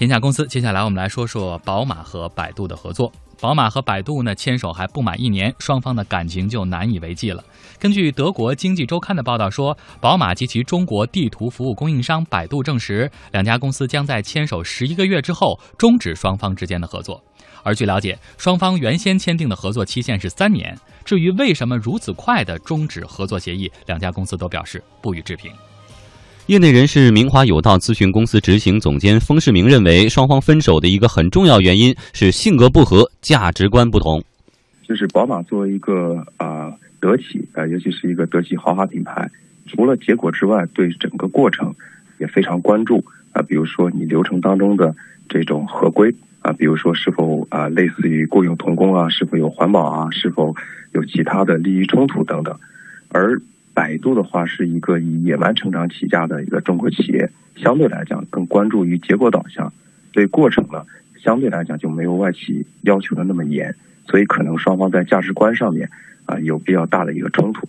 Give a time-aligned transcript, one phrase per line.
[0.00, 3.12] 天下公司，接下来我们来说说宝马和百度的合作。
[3.38, 7.44] 宝马和百度呢牵手还不满一年，双方的感情就难以为继了。
[7.78, 17.22] 根据德国经济周刊的报道说，宝马及其中国地图服务供应商百度证实，两家公司将在牵手十一个月之后终止双方之间的合作。
[17.62, 20.74] 而据了解，双方原先签订的合作期限是三年。
[21.04, 25.52] 至于为什么如此快的终止合作协议，两家公司都表示不予置评。
[26.50, 34.20] 业内人士明华有道咨询公司执行总监封世明认为，双方分手的一个很重要原因是性格不合、价值观不同。
[34.82, 39.30] 就是宝马作为一个啊德企啊，尤其是一个德系豪华品牌，
[39.68, 41.72] 除了结果之外，对整个过程
[42.18, 43.40] 也非常关注啊。
[43.42, 44.92] 比如说你流程当中的
[45.28, 50.52] 这种合规啊，比如说是否啊类似于雇佣童工啊，是否有环保啊，是否
[50.94, 52.58] 有其他的利益冲突等等，
[53.10, 53.40] 而。
[53.80, 59.72] 百度的话是一个以野蛮成长起家的一个中国企业，相对来讲更关注于结果导向，
[60.12, 60.84] 对过程呢
[61.18, 63.74] 相对来讲就没有外企要求的那么严，
[64.06, 65.88] 所以可能双方在价值观上面
[66.26, 67.66] 啊有比较大的一个冲突。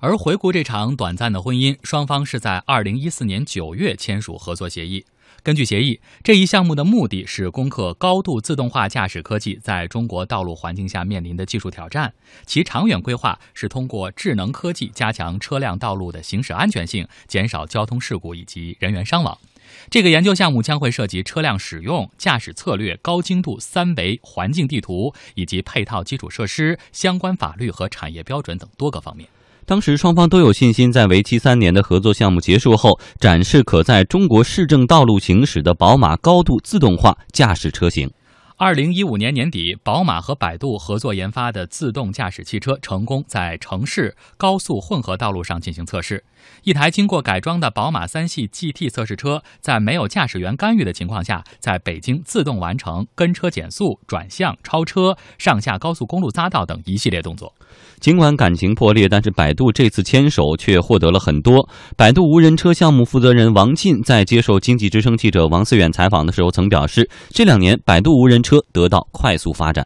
[0.00, 5.04] 而回顾这场短暂的婚姻，双方是在二零一四年九月签署合作协议。
[5.44, 12.14] 根据协议，这一项目的目的是攻克高度自动化驾驶科技在中国道路环境下面临的技术挑战。
[12.46, 19.36] 其长远规划是通过智能科技加强车辆道路的行驶安全性，减少交通事故以及人员伤亡。
[19.90, 29.28] 这个研究项目将会涉及车辆使用、驾驶策略、高精度三维环境地图以及配套基础设施、相关法律和产业标准等多个方面。
[29.66, 38.10] 当时双方都有信心，在为期三年的合作项目结束后，展示可在中国市政道路行驶的宝马高度自动化驾驶车型。
[38.56, 46.22] 二零一五年年底，宝马和百度合作研发的自动驾驶汽车成功在城市高速混合道路上进行测试。
[46.62, 57.52] 一台经过改装的宝马三系 GT 测试车，在没有驾驶员干预的情况下，在北京自动完成跟车减速、转向、超车、上下高速公路匝道等一系列动作。
[57.98, 61.68] 尽管感情破裂，但是百度这次牵手却获得了很多。
[61.96, 69.84] 百度无人车项目负责人王进在接受经济之声记者王思远采访的时候曾表示，这两年百度无人车得到快速发展。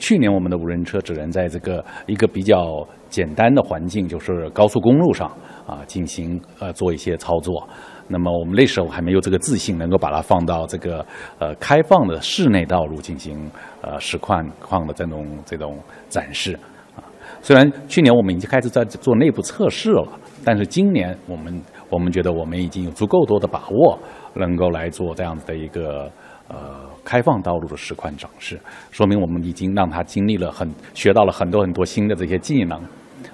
[0.00, 5.28] 去年我们的无人车只能在这个一个比较简单的环境，就是高速公路上
[5.66, 7.68] 啊进行呃做一些操作。
[8.08, 11.06] 那么我们那时候还没有这个自信，能够把它放到这个
[11.38, 13.48] 呃开放的室内道路进行
[13.82, 15.78] 呃实况况的这种这种
[16.08, 16.58] 展示
[16.96, 17.04] 啊。
[17.42, 20.08] 虽然去年我们已经开始在做内部测试了，
[20.44, 23.98] 但是今年我们我们觉得我们已经有足够多的把握，
[24.34, 26.10] 能够来做这样子的一个
[26.48, 28.56] 呃开放道路的实况展示，
[28.92, 32.80] 说明我们已经让他经历了很学到了很多很多新的这些技能，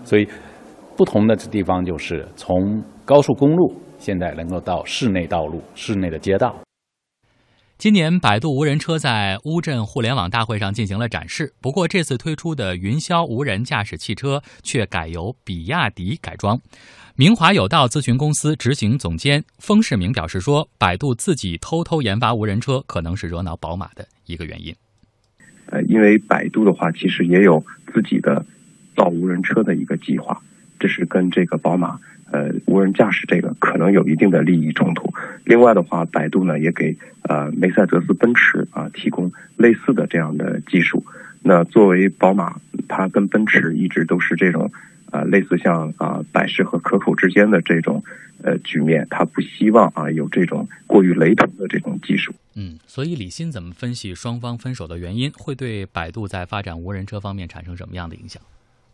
[0.02, 0.26] 所以
[0.96, 6.56] 不同的地方就是从高速公路现在能够到室内道路、室内的街道。
[7.78, 11.52] 今年，百度无人车在乌镇互联网大会上进行了展示。
[11.60, 16.58] 不过，这次推出的云霄无人驾驶汽车却改由比亚迪改装。
[17.16, 24.74] 明华有道咨询公司执行总监封世明表示说：“百度自己偷偷研发无人车，可能是惹恼宝马的一个原因。
[25.66, 28.46] 呃，因为百度的话，其实也有自己的
[28.96, 30.42] 造无人车的一个计划，
[30.78, 31.98] 这是跟这个宝马。”
[32.32, 35.14] 呃，无人驾驶这个可能有一定的利益冲突。
[35.44, 41.06] 另外的话，百度呢也给呃梅赛德斯奔驰啊提供类似的这样的技术。
[41.40, 44.68] 那作为宝马，它跟奔驰一直都是这种
[45.12, 48.02] 啊类似像啊百事和可口之间的这种
[48.42, 52.34] 呃局面，它不希望啊有这种过于雷同的这种技术。
[52.56, 58.42] 嗯，所以李欣怎么分析双方分手的原因，会对百度在发展无人车方面产生什么样的影响？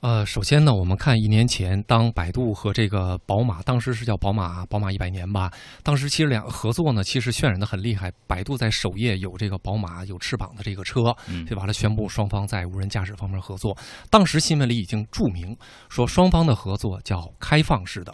[0.02, 5.48] 呃，首先呢，我们看一年前，当百度和这个宝马，当时是叫宝马宝马一百年吧，
[5.84, 8.12] 当时其实两个合作呢，其实渲染的很厉害。
[8.26, 11.14] 百度在首页有这个宝马有翅膀的这个车，
[11.48, 13.78] 就完了，宣布双方在无人驾驶方面合作。
[14.10, 15.56] 当时新闻里已经注明
[15.88, 18.12] 说，双方的合作叫开放式的，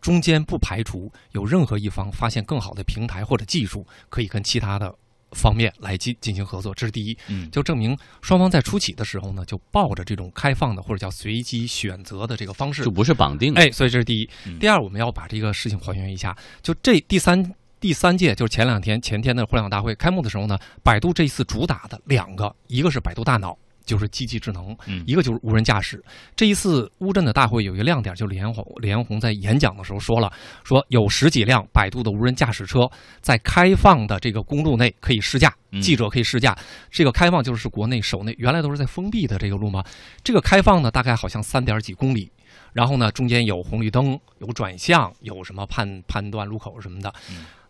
[0.00, 4.92] 中间不排除有任何一方发现更好的平台或者技术，可以跟其他的。
[5.32, 14.28] 方面来进进行合作，这是第一，嗯，就证明双方在初期的时候呢，就抱着这种开放的或者叫随机选择的这个方式，就不是绑定，哎，所以这是第一。
[14.58, 23.56] 第二，我们要把这个事情还原一下，就这第三第三届，就是前两天前天的互联网大会开幕的时候呢，百度这一次主打的两个，一个是百度大脑。
[23.88, 24.76] 就是机器智能，
[25.06, 26.04] 一个就是无人驾驶。
[26.36, 30.30] 这一次乌镇的大会有一个亮点，就是李彦宏，李彦宏在演讲的时候说了，
[30.62, 32.88] 说有十几辆百度的无人驾驶车
[33.20, 36.56] 在开放的这个公路内可以试驾，记者可以试驾。
[36.90, 39.82] 这个开放就是国内首内，原来都是在封闭的这个路嘛？
[40.22, 42.30] 这个开放呢，大概好像三点几公里，
[42.74, 47.12] 然后呢中间有红绿灯，有转向，有什么判判断路口什么的。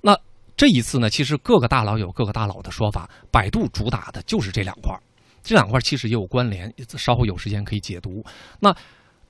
[0.00, 0.19] 那
[0.56, 5.00] 这一次呢，其实各个大佬有各个大佬的说法，百度主打的就是这两块儿，
[5.48, 8.22] 这两块其实也有关联，稍后有时间可以解读。
[8.60, 8.70] 那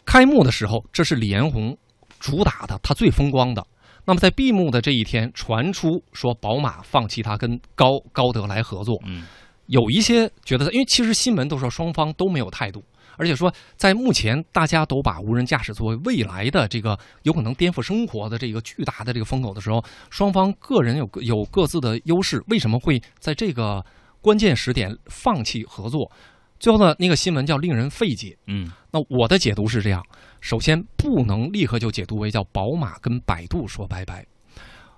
[0.04, 1.78] 开幕的时候，这是李彦宏
[2.18, 3.64] 主打的，他最风光的。
[4.04, 9.26] 那么在闭幕的这一天，传出说宝马放弃他跟高高德来合作，嗯，
[9.66, 12.82] 有一些觉得，因为其实新闻都说双方都没有态度，
[13.16, 19.80] 而且说在目前大家都把无人驾驶作为未来的这个有可能颠覆生活的这个巨大的这个风口的时候，
[20.10, 23.84] 双方个人有各有各自的优势，为什么会在这个
[24.20, 26.10] 关键时点放弃合作？
[26.58, 28.36] 最后呢，那个新闻叫令人费解。
[28.46, 30.04] 嗯，那我的解读是这样：
[30.40, 34.26] 首先，不能立刻就解读为叫宝马跟百度说拜拜。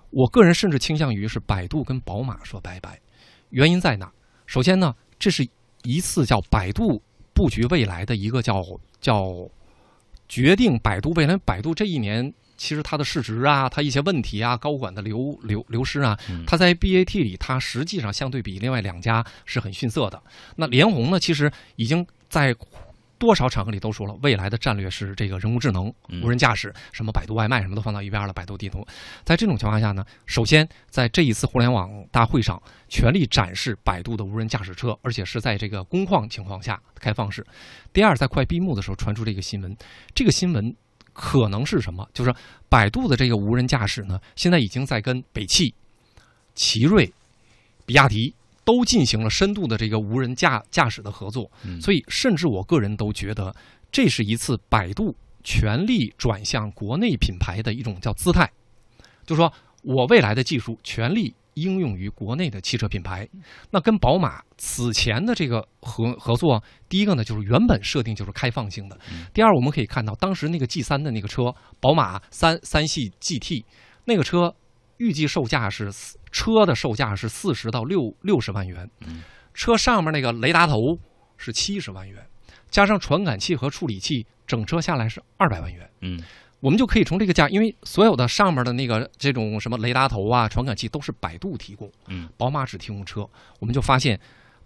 [0.09, 2.99] 我个人甚至倾向于是百度跟宝马说拜拜。
[3.49, 4.11] 原因在哪？
[4.47, 5.47] 首先呢，这是
[5.83, 7.01] 一次叫百度
[7.33, 8.63] 布局未来的一个叫
[8.99, 9.31] 叫
[10.27, 11.37] 决定百度未来。
[11.37, 16.15] 百度这一年其实它的市值啊，它一些问题啊，高管的流流流失啊，
[16.45, 20.21] 它在 BAT 里，它实际上相对比另外两家是很逊色的。
[20.57, 22.55] 那联宏呢，其实已经在
[23.17, 25.91] 多少场合里都说了，未来的战略是这个人工智能、
[26.21, 28.85] 无人驾驶，什么百度外卖什么都放到一边了，百度地图。
[29.23, 37.43] 在这种情况下呢，首先在这一次互联网大会上，全力展示百度的无人驾驶车，而且是在这个工况情况下开放式。
[37.91, 39.75] 第二，在快闭幕的时候传出这个新闻，
[40.13, 40.75] 这个新闻
[41.21, 42.09] 可能是什么？
[42.13, 42.33] 就是
[42.67, 45.73] 百度的这个无人驾驶呢，现在已经在跟北汽、
[46.55, 47.13] 奇瑞、
[47.85, 48.33] 比亚迪。
[48.63, 51.49] 都进行了深度的这个无人驾驾驶的合作，
[51.81, 53.53] 所以甚至我个人都觉得，
[53.91, 58.49] 这是一次百度全力转向国内品牌的一种叫姿态，
[59.25, 59.51] 就说
[59.81, 63.27] 我未来的技术全力应用于国内的汽车品牌。
[63.69, 68.99] 那跟宝马此前的这个合合作，第一个呢就是原本设定就是开放性的，
[69.33, 73.63] 第二我们可以看到当时那个 G 三的那个车，宝马三三系 GT
[74.05, 74.55] 那个车。
[74.97, 75.91] 预计售价是
[76.31, 78.87] 车的售价是四十到六六十万元，
[79.51, 80.95] 车上面那个雷达头
[81.37, 82.23] 是七十万元，
[82.69, 85.89] 加上传感器和处理器，整车下来是二百万元。
[86.01, 86.21] 嗯，
[86.61, 93.27] 我们就可以从这个价，因为所有的上面的那个这种什么雷达头啊、传感器都是百度提供，嗯，宝马只提供车，
[93.59, 94.17] 我们就发现，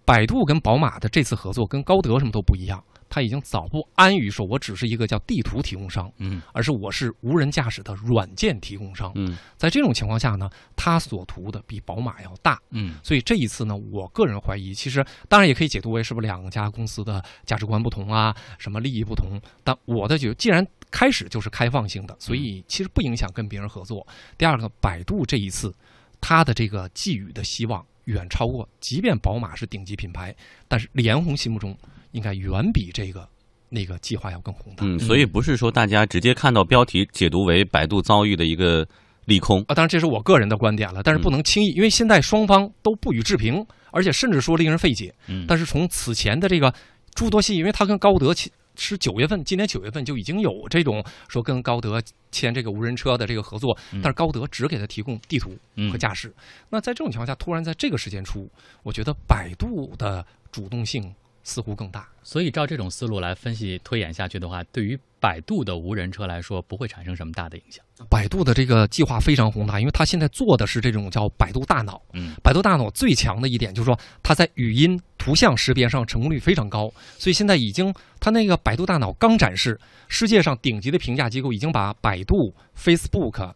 [0.04, 2.82] 百度跟宝马的这次合作跟高德什么都不一样。
[3.08, 24.06] 他已经早不安于说，我只是一个叫地图提供商，嗯，而是我是无人驾驶的软件提供商，嗯，在这种情况下呢，他所图的比宝马要大，嗯，所以这一次呢，我个人怀疑，其实当然也可以解读为是不是两家公司的价值观不同啊，什么利益不同，但我的就既然开始就是开放性的，所以其实不影响跟别人合作。
[24.38, 25.74] 第二个，百度这一次，
[26.20, 30.34] 它的这个寄予的希望远超过，即便宝马是顶级品牌，
[30.68, 31.76] 但是李彦宏心目中。
[32.12, 33.28] 应该远比这个
[33.68, 34.86] 那个计划要更宏大。
[34.86, 38.88] 嗯，所以不是说大家直接看到标题解读为百度遭遇的一个
[39.26, 39.74] 利空啊。
[39.74, 45.14] 当然，这是我个人的观点了，但是不能轻易，因为现在双方都不予置评，而且甚至说令人费解。
[45.26, 46.72] 嗯，但是从此前的这个
[47.14, 48.32] 诸多信，因为他跟高德
[48.76, 55.56] 是九月份，今年九月份就已经有这种说跟高德签这个无人车的这个合作，但是高德只给他提供地图
[55.90, 56.32] 和驾驶。
[56.70, 58.48] 那在这种情况下，突然在这个时间出，
[58.82, 61.14] 我觉得百度的主动性。
[61.48, 67.84] 似乎更大，所以照这种思路来分析推演下去的话，对于百度的无人车来说，不会产生什么大的影响。
[68.10, 72.02] 百度的这个计划非常宏大，因为它现在做的是这种叫百度大脑。
[72.14, 76.88] 嗯，百度大脑最强的一点就是说，它在语音、图像识别上成功率非常高。
[77.18, 83.52] 所以现在已经，它那个百度大脑刚展示，世界上顶级的评价机构已经把百度、Facebook、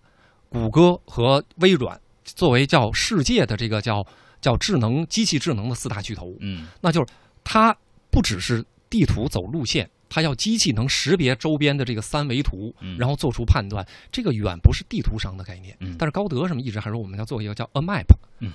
[0.48, 4.04] 谷歌和微软作为叫世界的这个叫
[4.40, 6.34] 叫智能机器智能的四大巨头。
[6.40, 7.06] 嗯，那就是。
[7.42, 7.74] 它
[8.10, 13.84] 不只是地图走路线，它要机器能识别周边的这个三维图，然后做出判断。
[14.12, 15.76] 这个远不是地图上的概念。
[15.98, 18.06] 但是高德什么一直还说我们要做一个叫 A Map，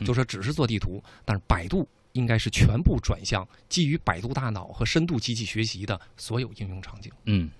[0.06, 1.04] 就说只是做地图。
[1.26, 7.12] 但是百度应该是全部转向基于百度大脑和深度机器学习的所有应用场景。
[7.26, 7.52] 嗯。